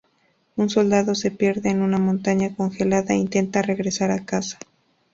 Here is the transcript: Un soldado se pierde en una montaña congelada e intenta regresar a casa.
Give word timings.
Un 0.55 0.71
soldado 0.71 1.13
se 1.13 1.29
pierde 1.29 1.69
en 1.69 1.83
una 1.83 1.99
montaña 1.99 2.55
congelada 2.55 3.13
e 3.13 3.17
intenta 3.17 3.61
regresar 3.61 4.09
a 4.09 4.25
casa. 4.25 4.57